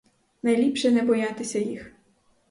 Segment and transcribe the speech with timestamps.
[0.43, 1.91] Найліпше не боятися їх.